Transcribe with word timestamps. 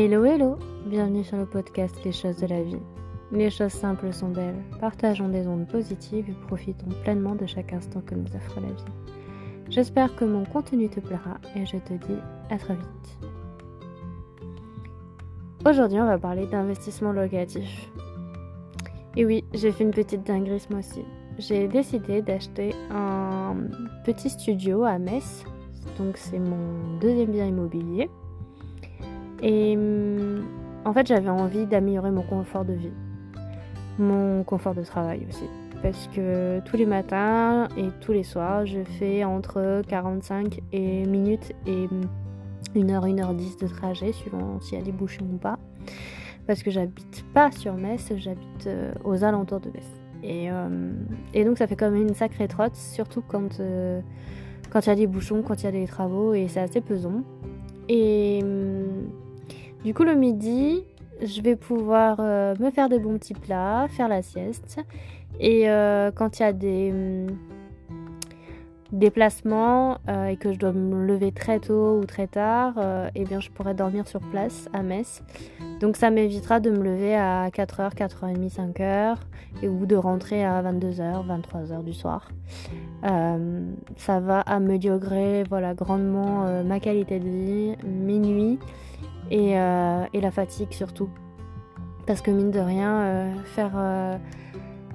Hello 0.00 0.24
hello, 0.24 0.56
bienvenue 0.86 1.24
sur 1.24 1.38
le 1.38 1.44
podcast 1.44 2.04
Les 2.04 2.12
choses 2.12 2.36
de 2.36 2.46
la 2.46 2.62
vie. 2.62 2.78
Les 3.32 3.50
choses 3.50 3.72
simples 3.72 4.12
sont 4.12 4.28
belles, 4.28 4.62
partageons 4.78 5.28
des 5.28 5.48
ondes 5.48 5.66
positives 5.66 6.30
et 6.30 6.46
profitons 6.46 6.86
pleinement 7.02 7.34
de 7.34 7.46
chaque 7.46 7.72
instant 7.72 8.00
que 8.02 8.14
nous 8.14 8.28
offre 8.36 8.60
la 8.60 8.68
vie. 8.68 8.84
J'espère 9.68 10.14
que 10.14 10.24
mon 10.24 10.44
contenu 10.44 10.88
te 10.88 11.00
plaira 11.00 11.38
et 11.56 11.66
je 11.66 11.78
te 11.78 11.94
dis 11.94 12.16
à 12.48 12.58
très 12.58 12.76
vite. 12.76 13.18
Aujourd'hui 15.66 15.98
on 15.98 16.06
va 16.06 16.16
parler 16.16 16.46
d'investissement 16.46 17.10
locatif. 17.10 17.90
Et 19.16 19.24
oui, 19.24 19.42
j'ai 19.52 19.72
fait 19.72 19.82
une 19.82 19.90
petite 19.90 20.24
dinguerie 20.24 20.64
moi 20.70 20.78
aussi. 20.78 21.02
J'ai 21.38 21.66
décidé 21.66 22.22
d'acheter 22.22 22.72
un 22.92 23.56
petit 24.04 24.30
studio 24.30 24.84
à 24.84 24.96
Metz, 25.00 25.44
donc 25.98 26.18
c'est 26.18 26.38
mon 26.38 27.00
deuxième 27.00 27.32
bien 27.32 27.46
immobilier. 27.46 28.08
Et 29.42 29.76
hum, 29.76 30.44
en 30.84 30.92
fait, 30.92 31.06
j'avais 31.06 31.28
envie 31.28 31.66
d'améliorer 31.66 32.10
mon 32.10 32.22
confort 32.22 32.64
de 32.64 32.72
vie, 32.72 32.92
mon 33.98 34.42
confort 34.44 34.74
de 34.74 34.82
travail 34.82 35.26
aussi. 35.28 35.44
Parce 35.82 36.08
que 36.08 36.60
tous 36.60 36.76
les 36.76 36.86
matins 36.86 37.68
et 37.76 37.88
tous 38.00 38.12
les 38.12 38.24
soirs, 38.24 38.66
je 38.66 38.82
fais 38.98 39.24
entre 39.24 39.82
45 39.86 40.60
et 40.72 41.04
minutes 41.06 41.52
et 41.66 41.86
1h, 42.74 43.14
1h10 43.14 43.60
de 43.60 43.68
trajet, 43.68 44.12
suivant 44.12 44.60
s'il 44.60 44.78
y 44.78 44.80
a 44.80 44.84
des 44.84 44.92
bouchons 44.92 45.26
ou 45.32 45.36
pas. 45.36 45.58
Parce 46.46 46.62
que 46.62 46.70
j'habite 46.70 47.24
pas 47.34 47.52
sur 47.52 47.74
Metz, 47.74 48.12
j'habite 48.16 48.66
euh, 48.66 48.92
aux 49.04 49.22
alentours 49.22 49.60
de 49.60 49.68
Metz. 49.68 49.86
Et, 50.22 50.50
euh, 50.50 50.92
et, 51.32 51.44
donc 51.44 51.58
ça 51.58 51.66
fait 51.66 51.76
quand 51.76 51.90
même 51.90 52.08
une 52.08 52.14
sacrée 52.14 52.48
trotte, 52.48 52.74
surtout 52.74 53.22
quand 53.26 53.60
euh, 53.60 54.00
quand 54.70 54.84
il 54.86 54.88
y 54.88 54.92
a 54.92 54.96
des 54.96 55.06
bouchons, 55.06 55.42
quand 55.42 55.62
il 55.62 55.64
y 55.64 55.68
a 55.68 55.72
des 55.72 55.86
travaux, 55.86 56.34
et 56.34 56.48
c'est 56.48 56.60
assez 56.60 56.80
pesant. 56.80 57.22
Et 57.88 58.40
hum, 58.42 59.10
du 59.84 59.94
coup, 59.94 60.04
le 60.04 60.14
midi, 60.14 60.84
je 61.22 61.40
vais 61.42 61.56
pouvoir 61.56 62.18
euh, 62.20 62.54
me 62.58 62.70
faire 62.70 62.88
des 62.88 62.98
bons 62.98 63.18
petits 63.18 63.34
plats, 63.34 63.86
faire 63.88 64.08
la 64.08 64.22
sieste. 64.22 64.80
Et 65.40 65.68
euh, 65.70 66.10
quand 66.12 66.38
il 66.38 66.42
y 66.42 66.46
a 66.46 66.52
des 66.52 66.90
hum, 66.92 67.36
déplacements 68.92 69.98
euh, 70.08 70.26
et 70.26 70.36
que 70.36 70.52
je 70.52 70.58
dois 70.58 70.72
me 70.72 71.06
lever 71.06 71.30
très 71.32 71.60
tôt 71.60 71.98
ou 71.98 72.04
très 72.04 72.26
tard, 72.26 72.74
eh 73.14 73.24
bien, 73.24 73.40
je 73.40 73.50
pourrais 73.50 73.74
dormir 73.74 74.08
sur 74.08 74.20
place 74.20 74.68
à 74.72 74.82
Metz. 74.82 75.22
Donc 75.80 75.96
ça 75.96 76.10
m'évitera 76.10 76.58
de 76.60 76.70
me 76.70 76.82
lever 76.82 77.14
à 77.14 77.48
4h, 77.50 77.94
4h30, 77.94 78.52
5h 78.52 79.16
et 79.62 79.68
ou 79.68 79.86
de 79.86 79.96
rentrer 79.96 80.44
à 80.44 80.60
22h, 80.62 81.24
23h 81.26 81.84
du 81.84 81.92
soir. 81.92 82.28
ça 83.02 84.20
va 84.20 84.40
améliorer 84.40 85.44
voilà, 85.48 85.74
grandement 85.74 86.62
ma 86.64 86.80
qualité 86.80 87.20
de 87.20 87.28
vie, 87.28 87.76
mes 87.86 88.18
nuits 88.18 88.58
euh, 89.32 90.04
et, 90.12 90.20
la 90.20 90.30
fatigue 90.30 90.72
surtout. 90.72 91.08
Parce 92.06 92.22
que 92.22 92.30
mine 92.30 92.50
de 92.50 92.60
rien, 92.60 93.00
euh, 93.00 93.34
faire 93.44 93.72
euh, 93.76 94.16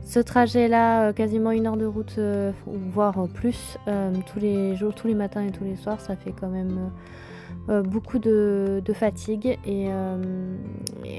ce 0.03 0.19
trajet-là, 0.19 1.13
quasiment 1.13 1.51
une 1.51 1.67
heure 1.67 1.77
de 1.77 1.85
route, 1.85 2.19
voire 2.65 3.27
plus, 3.33 3.77
tous 4.25 4.39
les 4.39 4.75
jours, 4.75 4.93
tous 4.95 5.07
les 5.07 5.15
matins 5.15 5.43
et 5.45 5.51
tous 5.51 5.63
les 5.63 5.75
soirs, 5.75 6.01
ça 6.01 6.15
fait 6.15 6.33
quand 6.37 6.49
même 6.49 6.91
beaucoup 7.83 8.19
de, 8.19 8.81
fatigue. 8.93 9.57
Et, 9.65 9.89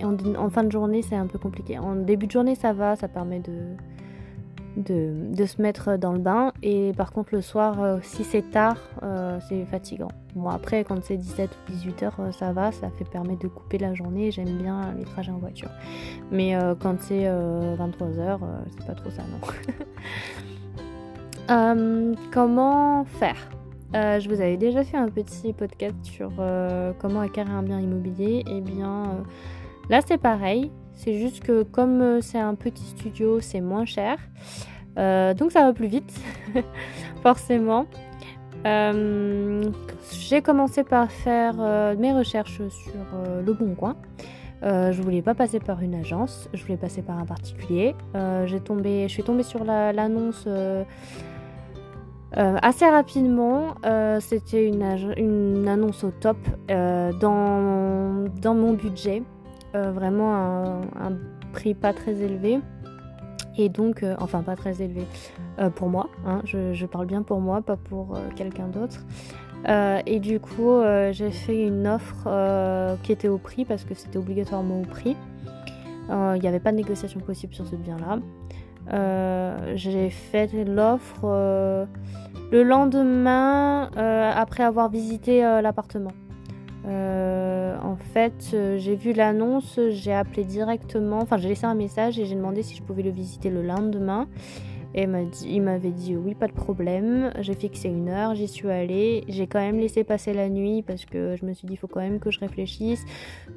en, 0.05 0.51
fin 0.51 0.65
de 0.65 0.73
journée, 0.73 1.03
c'est 1.03 1.17
un 1.17 1.27
peu 1.27 1.39
compliqué. 1.39 1.79
En 1.79 1.95
début 1.95 2.27
de 2.27 2.33
journée, 2.33 2.57
ça 2.57 2.73
va, 2.73 2.97
ça 2.97 3.09
permet 3.09 3.41
de, 3.41 3.77
de, 4.77 5.45
se 5.47 5.61
mettre 5.61 5.97
dans 5.97 6.13
le 6.13 6.19
bain. 6.19 6.53
Et 6.63 6.93
par 6.97 7.13
contre, 7.13 7.35
le 7.35 7.41
soir, 7.41 7.83
euh, 7.83 7.99
si 8.03 8.25
c'est 8.25 8.51
tard, 8.51 8.77
euh, 9.03 9.39
c'est 9.49 9.65
fatigant. 9.67 10.09
Bon, 10.35 10.49
après, 10.49 10.85
quand 10.85 11.03
c'est 11.03 11.17
17 11.17 11.51
ou 11.51 11.73
18 11.73 12.03
heures, 12.03 12.17
euh, 12.19 12.33
ça 12.33 12.53
va, 12.53 12.73
ça 12.73 12.91
fait 12.91 13.05
permettre 13.05 13.41
de 13.41 13.49
couper 13.49 13.79
la 13.79 13.95
journée. 13.95 14.31
J'aime 14.31 14.57
bien 14.59 14.95
les 14.99 15.05
trajets 15.05 15.33
en 15.33 15.39
voiture. 15.39 15.71
Mais 16.31 16.57
quand 16.81 17.01
c'est 17.01 17.29
23 17.29 18.19
heures, 18.19 18.41
c'est 18.71 18.87
pas 18.87 18.95
trop 18.95 19.11
ça, 19.11 19.23
non. 19.23 19.41
comment 22.33 23.05
faire? 23.05 23.37
Je 23.93 24.29
vous 24.29 24.41
avais 24.41 24.57
déjà 24.57 24.83
fait 24.83 24.97
un 24.97 25.09
petit 25.09 25.53
podcast 25.53 25.95
sur 26.03 26.33
comment 26.99 27.21
acquérir 27.21 27.53
un 27.53 27.63
bien 27.63 27.79
immobilier. 27.81 28.43
Et 28.47 28.57
eh 28.57 28.61
bien, 28.61 29.25
là 29.89 30.01
c'est 30.07 30.19
pareil. 30.19 30.73
C'est 30.97 31.19
juste 31.19 31.43
que 31.43 31.65
comme 31.65 32.01
euh, 32.01 32.21
c'est 32.21 32.39
un 32.39 32.55
petit 32.55 32.85
studio, 32.85 33.41
c'est 33.41 33.61
moins 33.61 33.85
cher. 33.85 34.19
Euh, 34.97 35.35
donc 35.35 35.53
ça 35.53 35.63
va 35.65 35.73
plus 35.73 35.89
vite, 35.89 36.15
forcément. 37.23 37.87
Euh, 38.65 39.71
j'ai 40.11 40.41
commencé 40.41 40.85
par 40.85 41.11
faire 41.11 41.57
mes 41.99 42.13
recherches 42.13 42.63
sur 42.69 42.95
Le 43.45 43.53
Bon 43.53 43.75
Coin. 43.75 43.97
je 44.63 45.03
voulais 45.03 45.21
pas 45.21 45.35
passer 45.35 45.61
par 45.61 45.83
une 45.83 45.95
agence, 45.95 46.49
je 46.55 46.63
voulais 46.63 46.79
passer 46.79 47.03
par 47.03 47.19
un 47.19 47.27
particulier. 47.27 47.95
j'ai 48.47 48.61
tombé, 48.61 49.03
je 49.07 49.13
suis 49.13 49.23
tombée 49.23 49.43
sur 49.43 49.65
l'annonce 49.65 50.49
assez 52.33 52.87
rapidement. 52.87 53.75
C'était 54.21 54.67
une, 54.67 54.83
une, 55.19 55.69
annonce 55.69 56.03
au 56.05 56.11
top 56.13 56.39
dans, 56.69 58.25
dans 58.41 58.55
mon 58.55 58.73
budget. 58.73 59.25
Euh, 59.75 59.91
vraiment 59.91 60.35
un, 60.35 61.13
prix 61.53 61.75
pas 61.75 61.93
très 61.93 62.13
élevé. 62.21 62.61
Et 63.57 63.69
donc, 63.69 64.03
euh, 64.03 64.15
enfin 64.19 64.43
pas 64.43 64.57
très 64.57 64.83
élevé 64.83 65.03
euh, 65.61 65.71
pour 65.71 65.89
moi, 65.89 66.09
hein, 66.27 66.41
je, 66.45 66.87
parle 66.87 67.07
bien 67.07 67.23
pour 67.23 67.41
moi, 67.41 67.63
pas 67.63 67.77
pour 67.77 68.19
quelqu'un 68.37 68.69
d'autre. 68.69 69.05
et 70.07 70.19
du 70.21 70.41
coup, 70.41 70.81
j'ai 71.13 71.31
fait 71.31 71.67
une 71.67 71.87
offre 71.87 72.29
qui 73.03 73.13
était 73.13 73.29
au 73.29 73.39
prix 73.39 73.65
parce 73.65 73.85
que 73.85 73.95
c'était 73.95 74.19
obligatoirement 74.19 74.81
au 74.81 74.85
prix. 74.85 75.17
Il 76.09 76.41
n'y 76.41 76.49
avait 76.49 76.61
pas 76.61 76.73
de 76.73 76.77
négociation 76.77 77.21
possible 77.21 77.55
sur 77.55 77.67
ce 77.67 77.77
bien-là. 77.77 78.19
j'ai 79.77 80.11
fait 80.11 80.51
l'offre 80.65 81.87
le 82.53 82.63
lendemain 82.63 83.91
après 84.37 84.65
avoir 84.65 84.89
visité 84.91 85.41
l'appartement. 85.63 86.13
Euh, 86.87 87.77
en 87.83 87.97
fait, 87.97 88.51
euh, 88.53 88.77
j'ai 88.79 88.95
vu 88.95 89.13
l'annonce, 89.13 89.81
j'ai 89.91 90.13
appelé 90.13 90.45
directement, 90.45 91.19
enfin 91.21 91.39
j'ai 91.39 91.49
laissé 91.49 91.65
un 91.65 91.75
message 91.75 92.19
et 92.19 92.27
j'ai 92.27 92.35
demandé 92.35 92.63
si 92.63 92.75
je 92.75 92.83
pouvais 92.83 93.03
le 93.03 93.11
visiter 93.11 93.51
le 93.51 93.63
lendemain. 93.63 94.29
Et 94.97 95.09
il 95.45 95.63
m'avait 95.63 95.91
dit 95.91 96.15
oui, 96.15 96.37
pas 96.37 96.47
de 96.47 96.53
problème. 96.53 97.33
J'ai 97.41 97.55
fixé 97.55 97.89
une 97.89 98.09
heure, 98.09 98.37
j'y 98.37 98.47
suis 98.47 98.71
allée. 98.71 99.25
J'ai 99.27 99.49
quand 99.49 99.59
même 99.59 99.79
laissé 99.79 100.05
passer 100.05 100.33
la 100.33 100.49
nuit 100.49 100.83
parce 100.83 101.05
que 101.05 101.35
je 101.35 101.45
me 101.45 101.53
suis 101.53 101.67
dit 101.67 101.73
il 101.73 101.77
faut 101.77 101.89
quand 101.89 102.01
même 102.01 102.21
que 102.21 102.31
je 102.31 102.39
réfléchisse, 102.39 103.05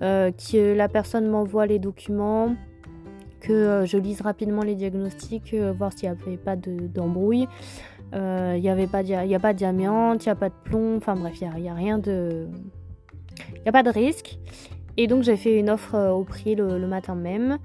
euh, 0.02 0.32
que 0.32 0.74
la 0.74 0.88
personne 0.88 1.28
m'envoie 1.28 1.68
les 1.68 1.78
documents, 1.78 2.56
que 3.40 3.84
je 3.86 3.98
lise 3.98 4.22
rapidement 4.22 4.64
les 4.64 4.74
diagnostics, 4.74 5.54
voir 5.54 5.92
s'il 5.96 6.10
n'y 6.10 6.18
avait 6.20 6.38
pas 6.38 6.56
d'embrouille. 6.56 7.48
il 8.14 8.60
n'y 8.60 8.70
avait 8.70 8.88
pas, 8.88 9.04
il 9.04 9.36
a 9.36 9.40
pas 9.40 9.54
d'amiante, 9.54 10.26
il 10.26 10.30
n'y 10.30 10.32
a 10.32 10.36
pas 10.36 10.50
de 10.50 10.56
plomb, 10.64 10.98
enfin 10.98 11.14
bref, 11.14 11.40
il 11.40 11.62
n'y 11.62 11.70
a, 11.70 11.76
rien 11.76 12.00
de 12.00 12.48
n'y 13.68 13.78
a 13.78 13.84
pas 13.84 13.84
de 13.84 13.94
risque. 13.94 14.38
Et 14.98 15.08
donc 15.08 15.24
j'ai 15.24 15.38
fait 15.38 15.60
une 15.60 15.70
offre 15.70 15.96
euh, 15.96 16.12
au 16.12 16.24
prix 16.24 16.56
le, 16.56 16.88
matin 16.88 17.16
même, 17.16 17.60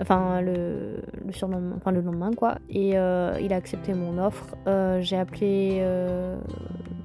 enfin 0.00 0.40
le, 0.40 1.02
le, 1.24 1.32
surlendemain, 1.32 1.74
enfin, 1.76 1.90
le 1.92 2.00
lendemain 2.00 2.30
quoi. 2.34 2.56
Et 2.70 2.92
euh, 2.94 3.38
il 3.40 3.52
a 3.52 3.56
accepté 3.56 3.92
mon 3.92 4.18
offre. 4.18 4.56
Euh, 4.66 5.00
j'ai 5.02 5.16
appelé 5.16 5.84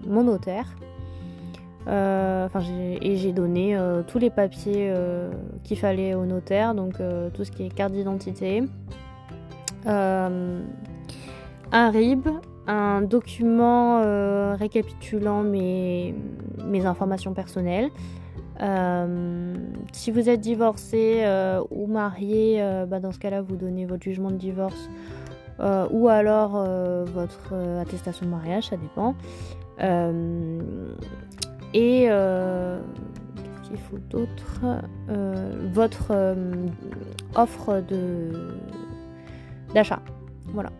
mon 0.07 0.23
notaire. 0.23 0.67
Enfin, 1.85 2.61
et 3.01 3.17
j'ai 3.17 3.33
donné 3.33 3.77
tous 4.07 4.17
les 4.17 4.29
papiers 4.29 4.93
qu'il 5.65 5.77
fallait 5.77 6.13
au 6.13 6.25
notaire, 6.25 6.75
donc 6.75 6.93
tout 7.33 7.43
ce 7.43 7.51
qui 7.51 7.65
est 7.65 7.69
carte 7.69 7.91
d'identité, 7.91 8.63
un 9.85 10.61
RIB, 11.73 12.29
un 12.67 13.01
document 13.01 14.55
récapitulant 14.55 15.43
mes, 15.43 16.15
mes 16.65 16.85
informations 16.85 17.33
personnelles, 17.33 17.89
euh, 18.61 19.55
si 19.91 20.11
vous 20.11 20.29
êtes 20.29 20.41
divorcé 20.41 21.21
euh, 21.23 21.61
ou 21.71 21.87
marié, 21.87 22.61
euh, 22.61 22.85
bah, 22.85 22.99
dans 22.99 23.11
ce 23.11 23.19
cas-là, 23.19 23.41
vous 23.41 23.55
donnez 23.55 23.85
votre 23.85 24.03
jugement 24.03 24.31
de 24.31 24.37
divorce 24.37 24.89
ou 25.91 26.09
alors 26.09 26.65
votre 27.05 27.53
attestation 27.79 28.25
de 28.25 28.31
mariage, 28.31 28.67
ça 28.69 28.75
dépend. 28.75 29.15
et 31.73 32.07
qu'est-ce 32.07 33.61
qu'il 33.69 33.77
faut 33.77 33.99
d'autre? 34.09 34.81
Votre 35.71 36.35
offre 37.35 37.81
de 37.87 38.31
d'achat. 39.73 40.01
Voilà. 40.47 40.71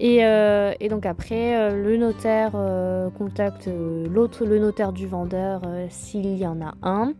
Euh, 0.00 0.74
et, 0.78 0.88
donc 0.88 1.06
après, 1.06 1.56
euh, 1.56 1.82
le 1.82 1.96
notaire 1.96 2.52
euh, 2.54 3.10
contacte 3.10 3.68
l'autre, 3.68 4.44
le 4.44 4.58
notaire 4.58 4.92
du 4.92 5.06
vendeur 5.06 5.62
s'il 5.90 6.36
y 6.36 6.46
en 6.46 6.60
a 6.60 6.74
un. 6.82 7.14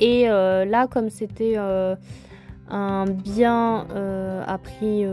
Et 0.00 0.26
là, 0.26 0.86
comme 0.86 1.10
c'était 1.10 1.56
un 1.56 3.04
bien 3.04 3.86
à 4.46 4.58
prix, 4.58 5.04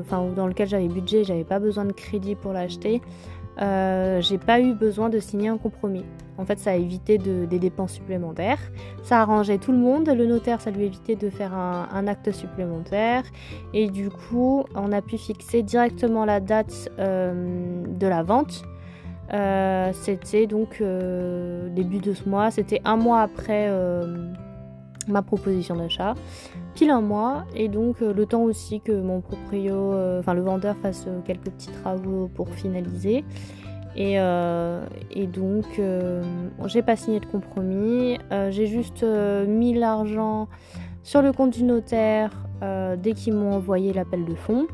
enfin 0.00 0.26
dans 0.36 0.46
lequel 0.46 0.68
j'avais 0.68 0.88
budget, 0.88 1.24
j'avais 1.24 1.44
pas 1.44 1.58
besoin 1.58 1.86
de 1.86 1.92
crédit 1.92 2.34
pour 2.34 2.52
l'acheter. 2.52 3.00
J'ai 3.58 4.38
pas 4.38 4.60
eu 4.60 4.74
besoin 4.74 5.08
de 5.08 5.18
signer 5.18 5.48
un 5.48 5.58
compromis. 5.58 6.04
En 6.36 6.44
fait, 6.44 6.58
ça 6.58 6.70
a 6.70 6.74
évité 6.74 7.18
des 7.18 7.58
dépenses 7.58 7.92
supplémentaires. 7.92 8.58
Ça 9.02 9.20
arrangeait 9.20 9.58
tout 9.58 9.70
le 9.70 9.78
monde. 9.78 10.08
Le 10.08 10.26
notaire, 10.26 10.60
ça 10.60 10.70
lui 10.70 10.84
évitait 10.84 11.14
de 11.14 11.30
faire 11.30 11.54
un, 11.54 12.06
acte 12.08 12.32
supplémentaire. 12.32 13.22
Et 13.72 13.88
du 13.88 14.10
coup, 14.10 14.64
on 14.74 14.90
a 14.90 15.00
pu 15.00 15.16
fixer 15.16 15.62
directement 15.62 16.24
la 16.24 16.40
date 16.40 16.88
de 16.98 18.06
la 18.06 18.22
vente. 18.24 18.64
c'était 19.92 20.46
donc 20.46 20.82
début 21.70 21.98
de 21.98 22.14
ce 22.14 22.28
mois. 22.28 22.50
C'était 22.50 22.80
un 22.84 22.96
mois 22.96 23.20
après 23.20 23.70
ma 25.08 25.22
proposition 25.22 25.76
d'achat, 25.76 26.14
pile 26.74 26.90
un 26.90 27.00
mois, 27.00 27.44
et 27.54 27.68
donc 27.68 28.02
euh, 28.02 28.12
le 28.12 28.26
temps 28.26 28.42
aussi 28.42 28.80
que 28.80 28.92
mon 28.92 29.20
proprio, 29.20 29.74
euh, 29.74 30.20
enfin 30.20 30.34
le 30.34 30.42
vendeur 30.42 30.76
fasse 30.76 31.04
euh, 31.06 31.20
quelques 31.24 31.50
petits 31.50 31.70
travaux 31.82 32.28
pour 32.34 32.48
finaliser. 32.50 33.24
Et, 33.96 34.14
et 34.14 35.26
donc 35.28 35.80
j'ai 36.66 36.82
pas 36.82 36.96
signé 36.96 37.20
de 37.20 37.26
compromis, 37.26 38.18
j'ai 38.50 38.66
juste 38.66 39.04
mis 39.46 39.72
l'argent 39.72 40.48
sur 41.04 41.22
le 41.22 41.32
compte 41.32 41.50
du 41.50 41.62
notaire 41.62 42.32
dès 42.98 43.12
qu'ils 43.12 43.34
m'ont 43.34 43.52
envoyé 43.52 43.92
l'appel 43.92 44.24
de 44.24 44.34
fonds. 44.34 44.66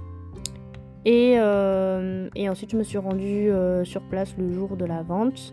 Et, 1.05 1.32
et, 1.32 2.49
ensuite 2.49 2.71
je 2.71 2.79
me 2.79 2.82
suis 2.82 2.97
rendue 2.97 3.50
sur 3.85 4.00
place 4.00 4.35
le 4.38 4.50
jour 4.55 4.75
de 4.79 4.87
la 4.87 5.03
vente. 5.03 5.53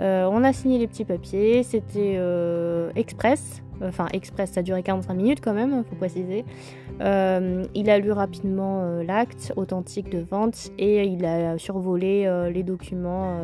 On 0.00 0.44
a 0.44 0.52
signé 0.52 0.78
les 0.78 0.86
petits 0.86 1.04
papiers, 1.04 1.62
c'était 1.62 2.18
express, 2.96 3.62
enfin 3.82 4.06
express, 4.12 4.52
ça 4.52 4.60
a 4.60 4.62
duré 4.62 4.82
45 4.82 5.14
minutes 5.14 5.40
quand 5.42 5.54
même, 5.54 5.84
faut 5.84 5.96
préciser. 5.96 6.44
Euh, 7.00 7.64
il 7.74 7.88
a 7.88 7.98
lu 7.98 8.12
rapidement 8.12 8.82
euh, 8.82 9.02
l'acte 9.02 9.52
authentique 9.56 10.10
de 10.10 10.18
vente 10.18 10.70
et 10.78 11.04
il 11.04 11.24
a 11.24 11.56
survolé 11.58 12.24
euh, 12.26 12.50
les 12.50 12.62
documents 12.62 13.40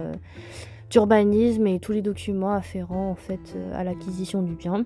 d'urbanisme 0.91 1.67
et 1.67 1.81
tous 1.81 1.93
les 1.93 2.03
documents 2.03 2.53
afférents 2.53 3.11
en 3.11 3.15
fait 3.15 3.57
à 3.75 3.85
l'acquisition 3.85 4.43
du 4.43 4.55
bien. 4.55 4.85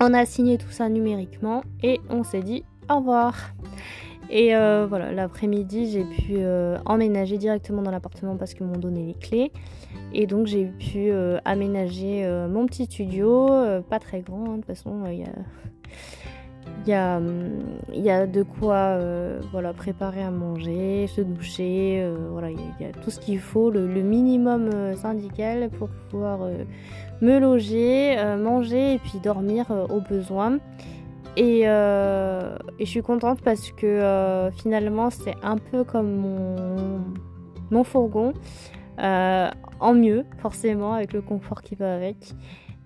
On 0.00 0.12
a 0.12 0.24
signé 0.26 0.58
tout 0.58 0.70
ça 0.70 0.88
numériquement 0.88 1.62
et 1.82 2.00
on 2.10 2.24
s'est 2.24 2.42
dit 2.42 2.64
au 2.90 2.96
revoir. 2.96 3.54
Et 4.30 4.52
voilà, 4.88 5.12
l'après-midi, 5.12 5.90
j'ai 5.90 6.04
pu 6.04 6.38
emménager 6.86 7.38
directement 7.38 7.82
dans 7.82 7.90
l'appartement 7.90 8.36
parce 8.36 8.54
qu'ils 8.54 8.66
m'ont 8.66 8.78
donné 8.78 9.04
les 9.06 9.14
clés. 9.14 9.52
Et 10.14 10.26
donc 10.26 10.46
j'ai 10.46 10.66
pu 10.66 11.10
euh, 11.10 11.38
aménager 11.44 12.24
euh, 12.24 12.48
mon 12.48 12.66
petit 12.66 12.84
studio, 12.84 13.50
euh, 13.50 13.80
pas 13.80 13.98
très 13.98 14.20
grand, 14.20 14.44
hein, 14.44 14.52
de 14.52 14.56
toute 14.58 14.66
façon 14.66 15.02
il 15.08 15.18
y 15.18 15.24
a, 15.24 15.28
y, 16.86 16.92
a, 16.92 17.20
y 17.92 18.10
a, 18.10 18.26
de 18.26 18.44
quoi 18.44 18.98
voilà, 19.50 19.72
préparer 19.72 20.22
à 20.22 20.30
manger, 20.30 21.08
se 21.08 21.20
doucher, 21.20 22.08
voilà, 22.30 22.50
il 22.50 22.58
y, 22.80 22.88
a 22.88 22.92
tout 22.92 23.10
ce 23.10 23.18
qu'il 23.18 23.40
faut, 23.40 23.70
le, 23.70 23.86
minimum 23.86 24.70
syndical 24.94 25.68
pour 25.70 25.88
pouvoir 26.10 26.48
me 27.20 27.38
loger, 27.40 28.16
manger 28.38 28.94
et 28.94 28.98
puis 28.98 29.18
dormir 29.22 29.66
au 29.90 30.00
besoin. 30.00 30.58
Et, 31.36 31.62
et, 31.62 31.66
je 31.66 32.84
suis 32.84 33.02
contente 33.02 33.40
parce 33.42 33.72
que 33.72 34.50
finalement 34.56 35.10
c'est 35.10 35.34
un 35.42 35.58
peu 35.58 35.84
comme 35.84 36.14
mon, 36.14 37.00
mon 37.70 37.84
fourgon. 37.84 38.32
Euh, 39.00 39.50
en 39.80 39.94
mieux, 39.94 40.24
forcément, 40.38 40.94
avec 40.94 41.12
le 41.12 41.20
confort 41.20 41.62
qui 41.62 41.74
va 41.74 41.94
avec. 41.94 42.32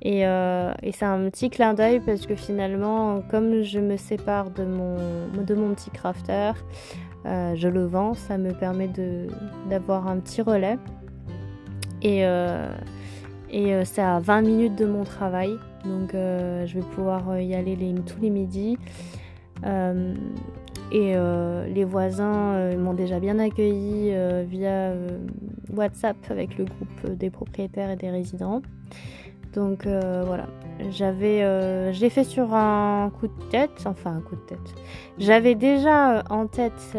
Et, 0.01 0.27
euh, 0.27 0.73
c'est 0.93 1.05
un 1.05 1.29
petit 1.29 1.51
clin 1.51 1.75
d'œil 1.75 2.01
parce 2.01 2.27
que 2.27 2.35
finalement, 2.35 3.21
comme 3.31 3.63
je 3.63 3.79
me 3.79 3.97
sépare 3.97 4.51
de 4.51 4.65
mon, 4.65 4.97
de 5.45 5.55
mon 5.55 5.75
petit 5.75 5.91
crafter, 5.91 6.53
euh, 7.27 7.55
je 7.57 7.69
le 7.69 7.85
vends, 7.85 8.15
ça 8.15 8.39
me 8.39 8.53
permet 8.53 8.91
d'avoir 9.69 10.09
un 10.09 10.19
petit 10.19 10.41
relais. 10.41 10.79
Et, 12.01 12.23
et 13.51 13.85
c'est 13.85 14.03
à 14.03 14.21
20 14.21 14.43
minutes 14.43 14.77
de 14.77 14.87
mon 14.87 15.03
travail, 15.03 15.59
donc 15.85 16.11
je 16.13 16.75
vais 16.75 16.85
pouvoir 16.95 17.41
y 17.41 17.55
aller 17.55 17.77
tous 18.07 18.21
les 18.21 18.31
midis. 18.31 18.77
Et 20.91 21.13
euh, 21.15 21.67
les 21.67 21.85
voisins 21.85 22.55
euh, 22.55 22.79
m'ont 22.79 22.95
déjà 22.95 23.21
bien 23.21 23.39
accueilli 23.39 24.11
euh, 24.13 24.45
via 24.49 24.95
WhatsApp 25.75 26.17
avec 26.31 26.57
le 26.57 26.65
groupe 26.65 27.15
des 27.15 27.29
propriétaires 27.29 27.91
et 27.91 27.97
des 27.97 28.11
résidents. 28.11 28.63
Donc 29.55 29.87
voilà, 29.87 30.47
j'avais, 30.91 31.41
je 31.41 32.01
l'ai 32.01 32.11
fait 32.11 32.23
sur 32.23 32.55
un 32.55 33.11
coup 33.19 33.27
de 33.27 33.43
tête, 33.51 33.83
enfin 33.87 34.15
un 34.17 34.21
coup 34.21 34.37
de 34.37 34.43
tête. 34.43 34.75
J'avais 35.19 35.55
déjà 35.55 36.23
en 36.31 36.47
tête 36.47 36.97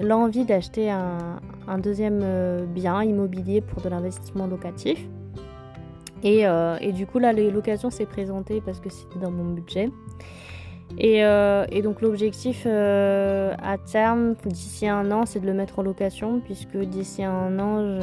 l'envie 0.00 0.44
d'acheter 0.44 0.90
un 0.90 1.78
deuxième 1.78 2.24
bien 2.66 3.02
immobilier 3.02 3.60
pour 3.60 3.82
de 3.82 3.88
l'investissement 3.90 4.46
locatif. 4.46 5.06
Et, 6.22 6.44
et, 6.80 6.92
du 6.92 7.06
coup 7.06 7.18
là, 7.18 7.32
l'occasion 7.32 7.90
s'est 7.90 8.06
présentée 8.06 8.60
parce 8.60 8.80
que 8.80 8.90
c'était 8.90 9.18
dans 9.18 9.30
mon 9.30 9.52
budget. 9.52 9.90
Euh, 11.00 11.66
et, 11.70 11.82
donc 11.82 12.00
l'objectif 12.00 12.64
euh, 12.66 13.54
à 13.62 13.78
terme, 13.78 14.34
d'ici 14.46 14.88
un 14.88 15.10
an, 15.10 15.26
c'est 15.26 15.40
de 15.40 15.46
le 15.46 15.54
mettre 15.54 15.78
en 15.78 15.82
location, 15.82 16.40
puisque 16.40 16.76
d'ici 16.76 17.22
un 17.22 17.58
an, 17.58 17.98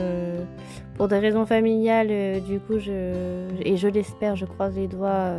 pour 0.95 1.07
des 1.07 1.19
raisons 1.19 1.45
familiales, 1.45 2.07
euh, 2.12 2.39
du 2.39 2.59
coup, 2.59 2.79
je, 2.79 3.47
et 3.62 3.77
je 3.77 3.88
l'espère, 3.88 4.35
je 4.35 4.45
croise 4.45 4.75
les 4.75 4.88
doigts, 4.88 5.31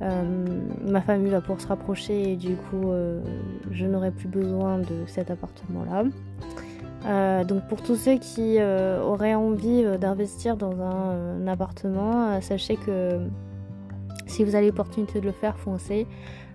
ma 0.00 1.00
famille 1.00 1.30
va 1.30 1.40
pouvoir 1.40 1.60
se 1.60 1.68
rapprocher 1.68 2.32
et 2.32 2.36
du 2.36 2.56
coup, 2.56 2.92
je 3.70 3.86
n'aurai 3.86 4.10
plus 4.10 4.28
besoin 4.28 4.78
de 4.78 5.06
cet 5.06 5.30
appartement-là. 5.30 6.04
Donc 7.06 7.68
pour 7.68 7.82
tous 7.82 7.96
ceux 7.96 8.18
qui 8.18 8.58
auraient 8.60 9.34
envie 9.34 9.84
d'investir 9.98 10.56
dans 10.56 10.80
un, 10.80 11.46
appartement, 11.46 12.40
sachez 12.40 12.76
que 12.76 13.20
si 14.26 14.44
vous 14.44 14.54
avez 14.54 14.66
l'opportunité 14.66 15.20
de 15.20 15.26
le 15.26 15.32
faire, 15.32 15.56
foncez. 15.58 16.06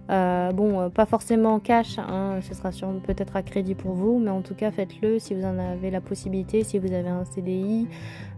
Euh, 0.10 0.52
bon, 0.52 0.82
euh, 0.82 0.90
pas 0.90 1.06
forcément 1.06 1.60
cash, 1.60 1.98
hein, 1.98 2.40
ce 2.42 2.54
sera 2.54 2.72
peut-être 3.04 3.38
à 3.38 3.44
crédit 3.44 3.76
pour 3.76 3.94
vous, 3.94 4.20
mais 4.20 4.30
en 4.30 4.42
tout 4.42 4.56
cas 4.56 4.72
faites-le 4.72 5.20
si 5.20 5.34
vous 5.34 5.46
en 5.46 5.58
avez 5.58 5.90
la 5.90 6.02
possibilité, 6.02 6.64
si 6.64 6.80
vous 6.80 6.92
avez 6.92 7.08
un 7.08 7.24
CDI. 7.24 7.88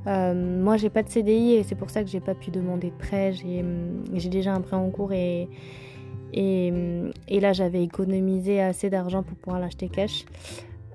Euh, 0.06 0.62
moi, 0.62 0.78
j'ai 0.78 0.90
pas 0.90 1.02
de 1.02 1.10
CDI 1.10 1.54
et 1.54 1.64
c'est 1.64 1.76
pour 1.76 1.90
ça 1.90 2.04
que 2.04 2.10
j'ai 2.10 2.20
pas 2.20 2.36
pu 2.36 2.52
demander 2.52 2.90
de 2.92 2.96
prêt. 2.96 3.34
J'ai 3.34 3.62
hum, 3.62 4.04
déjà 4.30 4.54
un 4.54 4.62
prêt 4.62 4.76
en 4.76 4.90
cours 4.92 5.12
hum, 5.12 5.48
et, 6.34 7.40
là 7.40 7.54
j'avais 7.54 7.84
économisé 7.84 8.62
assez 8.62 8.90
d'argent 8.90 9.24
pour 9.24 9.38
pouvoir 9.38 9.60
l'acheter 9.60 9.90
cash. 9.90 10.26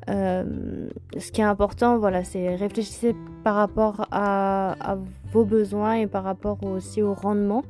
Ce 0.09 1.33
qui 1.33 1.41
est 1.41 1.45
important, 1.45 1.99
voilà, 1.99 2.25
c'est 2.25 2.55
réfléchissez 2.57 3.15
par 3.45 3.55
rapport 3.55 4.07
à, 4.11 4.99
vos 5.33 5.45
besoins 5.45 5.95
et 5.95 6.07
par 6.07 6.25
rapport 6.25 6.63
aussi 6.65 7.03
au 7.03 7.15
rendement. 7.15 7.63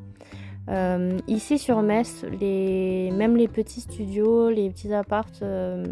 Euh, 0.68 1.18
ici 1.26 1.58
sur 1.58 1.82
Metz, 1.82 2.24
même 2.40 3.36
les 3.36 3.48
petits 3.48 3.80
studios, 3.80 4.50
les 4.50 4.68
petits 4.70 4.92
apparts 4.92 5.24
euh, 5.42 5.82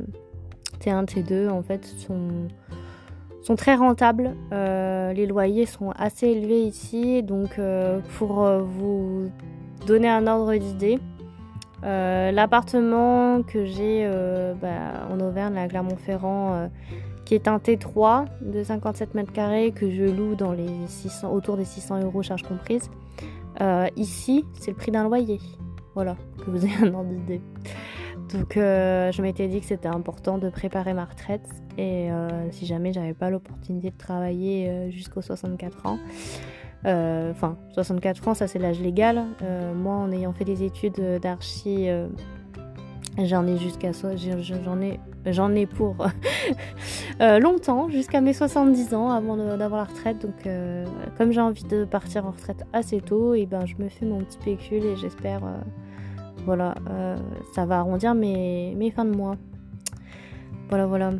T1, 0.80 1.06
T2 1.06 1.48
en 1.48 1.62
fait 1.62 1.84
sont, 1.86 3.56
très 3.56 3.74
rentables. 3.74 4.34
Euh, 4.52 5.12
les 5.12 5.26
loyers 5.26 5.66
sont 5.66 5.90
assez 5.92 6.28
élevés 6.28 6.62
ici, 6.62 7.22
donc 7.22 7.58
pour 8.18 8.44
vous 8.60 9.30
donner 9.86 10.08
un 10.08 10.26
ordre 10.26 10.54
d'idée, 10.56 10.98
l'appartement 11.82 13.42
que 13.42 13.64
j'ai 13.64 14.10
bah, 14.60 15.08
en 15.10 15.20
Auvergne, 15.20 15.56
à 15.58 15.68
Clermont-Ferrand, 15.68 16.68
qui 17.26 17.34
est 17.34 17.48
un 17.48 17.58
T3 17.58 18.26
de 18.40 18.62
57 18.62 19.14
mètres 19.14 19.32
carrés 19.32 19.72
que 19.72 19.90
je 19.90 20.04
loue 20.04 20.36
dans 20.36 20.52
les 20.52 20.86
600, 20.86 21.32
autour 21.32 21.56
des 21.56 21.64
600 21.64 22.02
euros 22.02 22.22
charges 22.22 22.44
comprises. 22.44 22.88
Euh, 23.60 23.88
ici, 23.96 24.44
c'est 24.60 24.70
le 24.70 24.76
prix 24.76 24.92
d'un 24.92 25.04
loyer. 25.04 25.40
Voilà, 25.94 26.16
que 26.38 26.50
vous 26.50 26.64
ayez 26.64 26.76
un 26.82 26.94
ordre 26.94 27.10
d'idée. 27.10 27.40
Donc 28.32 28.56
euh, 28.56 29.12
je 29.12 29.22
m'étais 29.22 29.48
dit 29.48 29.60
que 29.60 29.66
c'était 29.66 29.88
important 29.88 30.38
de 30.38 30.48
préparer 30.48 30.94
ma 30.94 31.04
retraite 31.04 31.48
et 31.78 32.10
euh, 32.10 32.50
si 32.50 32.66
jamais 32.66 32.92
j'avais 32.92 33.14
pas 33.14 33.30
l'opportunité 33.30 33.90
de 33.90 33.96
travailler 33.96 34.90
jusqu'aux 34.90 35.22
64 35.22 35.86
ans, 35.86 35.98
enfin 36.84 37.56
64 37.72 38.28
ans 38.28 38.34
ça 38.34 38.46
c'est 38.46 38.58
l'âge 38.58 38.80
légal, 38.80 39.24
moi 39.74 39.94
en 39.94 40.12
ayant 40.12 40.32
fait 40.32 40.44
des 40.44 40.62
études 40.62 41.00
d'archi 41.20 41.88
J'en 43.24 43.46
ai 43.46 43.56
jusqu'à 43.56 43.92
j'en 43.92 44.80
ai 44.82 45.00
j'en 45.24 45.54
ai 45.54 45.64
pour 45.66 45.96
euh, 47.20 47.38
longtemps, 47.40 47.88
jusqu'à 47.88 48.20
mes 48.20 48.34
70 48.34 48.94
ans 48.94 49.10
avant 49.10 49.36
d'avoir 49.36 49.80
la 49.80 49.84
retraite. 49.84 50.20
Donc 50.20 50.46
euh, 50.46 50.84
comme 51.16 51.32
j'ai 51.32 51.40
envie 51.40 51.64
de 51.64 51.84
partir 51.84 52.26
en 52.26 52.32
retraite 52.32 52.64
assez 52.74 53.00
tôt, 53.00 53.34
et 53.34 53.46
ben 53.46 53.64
je 53.64 53.74
me 53.78 53.88
fais 53.88 54.04
mon 54.04 54.18
petit 54.18 54.38
pécule 54.38 54.84
et 54.84 54.96
j'espère 54.96 55.44
euh, 55.44 55.56
voilà, 56.44 56.74
ça 57.54 57.64
va 57.64 57.78
arrondir 57.78 58.14
mes, 58.14 58.74
mes 58.76 58.90
fins 58.90 59.04
de 59.04 59.16
mois. 59.16 59.36
Voilà 60.68 60.86
voilà. 60.86 61.10